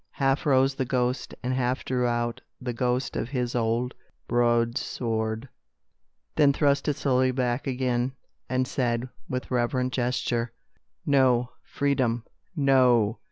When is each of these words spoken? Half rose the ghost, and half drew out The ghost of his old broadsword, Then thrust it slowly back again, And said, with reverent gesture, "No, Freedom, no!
Half 0.13 0.47
rose 0.47 0.73
the 0.73 0.83
ghost, 0.83 1.35
and 1.43 1.53
half 1.53 1.85
drew 1.85 2.07
out 2.07 2.41
The 2.59 2.73
ghost 2.73 3.15
of 3.15 3.29
his 3.29 3.53
old 3.53 3.93
broadsword, 4.27 5.47
Then 6.35 6.53
thrust 6.53 6.87
it 6.87 6.95
slowly 6.95 7.29
back 7.29 7.67
again, 7.67 8.13
And 8.49 8.67
said, 8.67 9.09
with 9.29 9.51
reverent 9.51 9.93
gesture, 9.93 10.53
"No, 11.05 11.51
Freedom, 11.61 12.25
no! 12.55 13.19